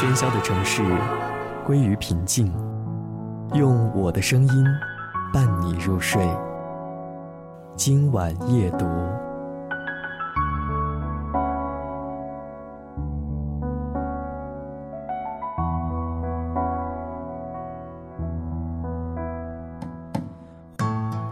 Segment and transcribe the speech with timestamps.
[0.00, 0.82] 喧嚣的城市
[1.62, 2.50] 归于平静，
[3.52, 4.64] 用我的声音
[5.30, 6.26] 伴你入睡。
[7.76, 8.86] 今晚夜读，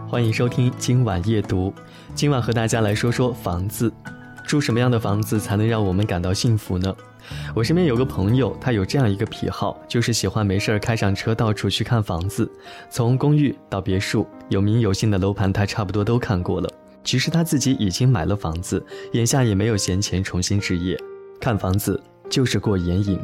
[0.07, 1.73] 欢迎收听今晚夜读。
[2.13, 3.91] 今晚和大家来说说房子，
[4.49, 6.91] 住什么样的房子才能让我们感到幸福呢？
[7.53, 12.51] 我身边有个朋友，他有这样一个癖好，就是喜欢没事儿开上车到处去看房子，
[12.89, 16.67] 从公寓到别墅，有名有姓的楼盘他差不多都看过了。
[17.03, 20.99] 其实他自己已经买了房子，眼下也没有闲钱重新置业，
[21.39, 23.19] 看房子就是过眼瘾，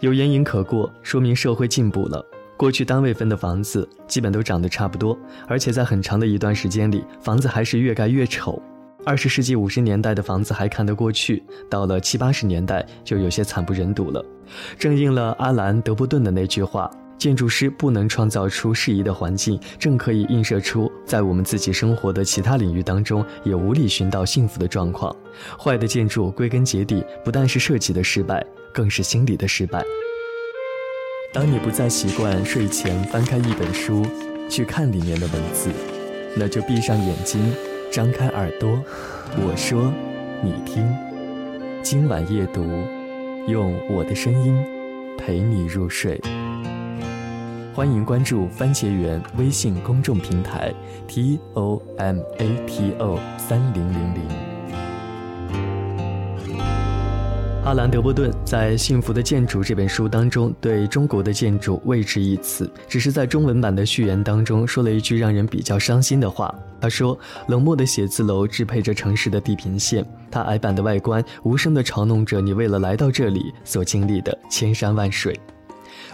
[0.00, 2.24] 有眼瘾可过，说明社会进步了。
[2.56, 8.62] 过去单位分的房子基本都长得差不多，而且在很长的一段时间里，房子还是越盖越丑。
[9.04, 14.24] 二十世纪五十年代的房子还看得过去，到了七八十年代就有些惨不忍睹了。
[14.78, 25.14] 正应了阿兰·德波顿的那句话：“建筑师不能创造出适宜的环境，正可以映射出在我们自己生活的其他领域当中也无力寻到幸福的状况。
[25.58, 29.82] 坏的建筑归根结底不但是设计的失败，更是心理的失败。
[31.32, 34.04] 当你不再习惯睡前翻开一本书
[34.48, 35.70] 去看里面的文字，
[36.36, 37.40] 那就闭上眼睛。”
[37.90, 38.80] 张开耳朵，
[39.36, 39.92] 我说，
[40.44, 40.88] 你听。
[41.82, 42.64] 今晚夜读，
[43.48, 44.56] 用我的声音
[45.18, 46.20] 陪你入睡。
[47.74, 50.72] 欢迎关注番茄园微信公众平台
[51.08, 54.49] ，t o m a t o 三零零零。
[57.62, 66.52] 阿兰·德波顿在《幸福的建筑》这本书当中，对中国的建筑未置一词，只是在中文版的序言当中说了一句让人比较伤心的话。
[66.80, 67.16] 他说
[67.48, 75.38] ：“冷漠的写字楼支配着城市的地平线，它矮板的外观无声地嘲弄着你为了来到这里所经历的千山万水。”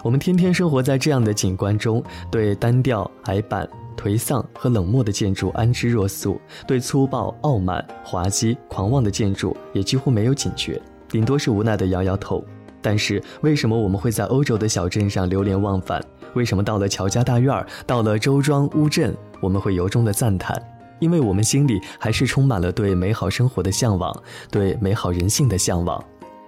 [0.03, 10.83] 我们天天生活在这样的景观中，对单调、矮板、颓丧和冷漠的建筑安之若素，对粗暴、傲慢、滑稽、狂妄的建筑也几乎没有警觉。
[11.09, 12.45] 顶多是无奈地摇摇头，
[12.83, 16.03] 但是为什么我们会在欧洲的小镇上流连忘返？
[16.35, 20.61] 为什么到了乔家大院儿，到了周庄乌镇，我们会由衷的赞叹？
[20.99, 24.15] 因为我们心里还是充满了对美好生活的向往，
[24.51, 26.03] 对美好人性的向往。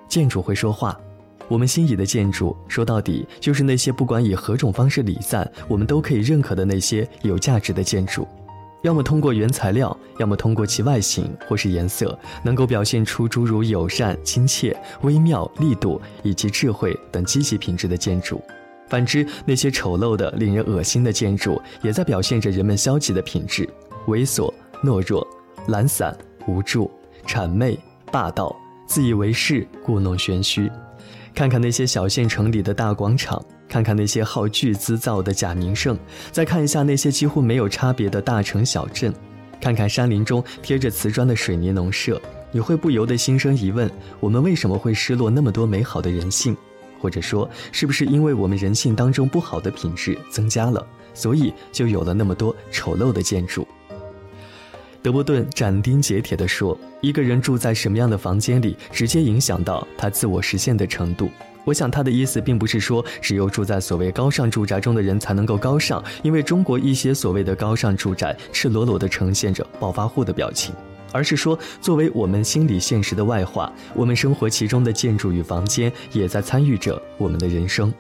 [0.09, 0.99] 建筑会说话，
[1.49, 8.27] 我们心仪的建筑，说到底就是那些不管以何种方式礼赞，我们都可以认可的那些有价值的建筑。
[8.83, 18.41] 要么通过原材料，要么通过其外形或是颜色，能够表现出诸如友善、亲切、微妙、力度以及智慧等积极品质的建筑。
[18.89, 23.69] 反之，那些丑陋的、令人恶心的建筑，也在表现着人们消极的品质：
[24.07, 24.53] 猥琐、
[24.83, 25.27] 懦弱、
[25.67, 26.91] 懒散、无助、
[27.27, 27.79] 谄媚、
[28.13, 28.57] 霸道、
[28.87, 30.71] 自以为是、故弄玄虚。
[31.39, 33.41] 看看那些小县城里的大广场。
[33.69, 35.97] 看看那些耗巨资造的假名胜，
[36.33, 39.15] 再看一下那些几乎没有差别的大城小镇，
[39.61, 43.89] 看看山林中贴着瓷砖的水泥农舍，你会不由得心生疑问：
[44.19, 46.57] 我们为什么会失落那么多美好的人性？
[46.99, 50.85] 或者说，是不是因为我们人性当中不好的品质增加了，
[51.15, 53.65] 所以就有了那么多丑陋的建筑？
[55.01, 61.31] 德伯顿斩钉截铁地说：“一个人住在什么样的房间里，直接影响到他自我实现的程度。”
[61.65, 70.75] 我想他的意思并不是说只有住在所谓高尚住宅中的人才能够高尚，因为中国一些所谓的高尚住宅赤裸裸地呈现着暴发户的表情，
[71.13, 77.93] 而是说作为我们心理现实的外化，我们生活其中的建筑与房间也在参与着我们的人生。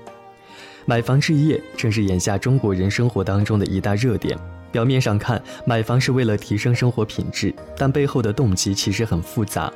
[0.87, 4.39] 买房置业正是眼下中国人生活当中的一大热点。
[4.71, 9.73] 表面上看，买房是为了提升生活品质，但背后的动机其实很复杂。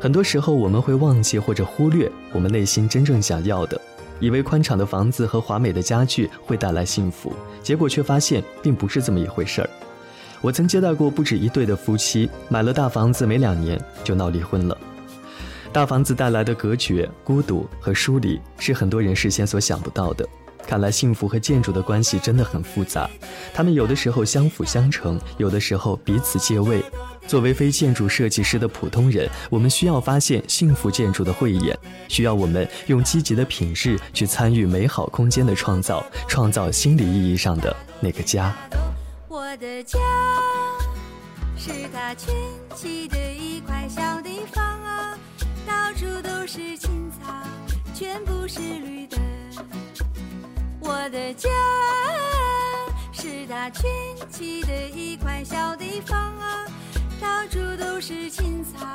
[0.00, 3.80] 很多时候，我们会忘记或者忽略我们内心真正想要的，
[4.20, 7.32] 以为宽敞的房子和华美的家具会带来幸福，
[7.62, 9.70] 结果却发现并不是这么一回事儿。
[10.40, 14.76] 我曾接待过不止一对的夫妻，买了大房子，没两年就闹离婚了。
[15.72, 20.28] 大房子带来的隔绝、孤独和疏离，是很多人事先所想不到的。
[20.66, 23.08] 看来幸福和建筑的关系真的很复杂，
[23.52, 26.82] 他们有的时候相辅相成，有的时候彼此借位。
[27.26, 31.78] 作为非建筑设计师的普通人，我们需要发现幸福建筑的慧眼，
[32.08, 38.52] 需要我们用积极的品质去参与美好空间的创造，创造心理意义上的那个家。
[39.28, 39.98] 我的家
[41.56, 42.34] 是他圈
[42.74, 45.16] 起的一块小地方啊，
[45.64, 47.32] 到处都是青草，
[47.94, 49.01] 全部是绿。
[51.04, 51.50] 我的家
[53.10, 53.90] 是他群
[54.30, 56.64] 起的一块小地方啊，
[57.20, 58.86] 到处都是青草，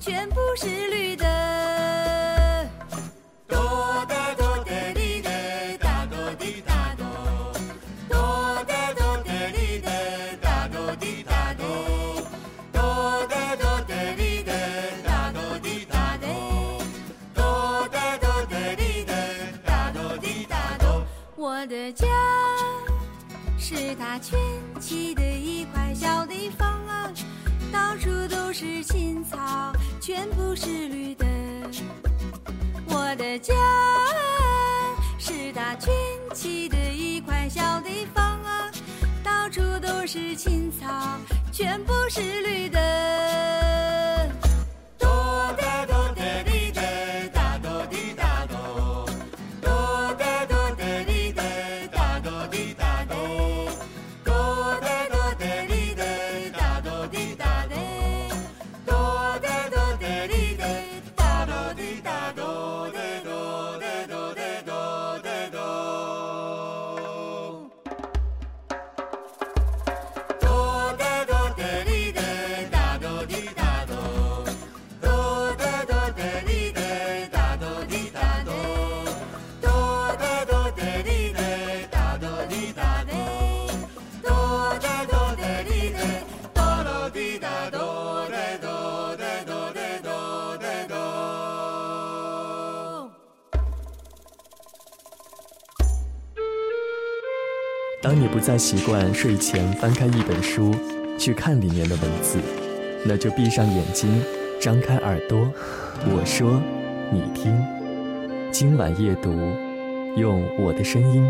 [0.00, 1.14] 全部是绿。
[1.14, 1.63] 的。
[24.14, 24.38] 大圈
[24.78, 27.10] 起的一块小地方啊，
[27.72, 31.26] 到处都是青草，全部是绿的。
[32.86, 33.52] 我的家
[35.18, 35.92] 是大圈
[36.32, 38.70] 起的一块小地方啊，
[39.24, 41.18] 到处都是青草，
[41.50, 43.63] 全部是绿的。
[98.04, 100.74] 当你不再习惯睡前翻开一本书，
[101.18, 102.38] 去看里面的文字，
[103.02, 104.22] 那就闭上眼睛，
[104.60, 105.50] 张开耳朵，
[106.04, 106.60] 我说，
[107.10, 107.58] 你听。
[108.52, 109.32] 今晚夜读，
[110.18, 111.24] 用我的声音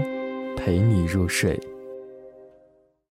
[0.56, 1.60] 陪你入睡。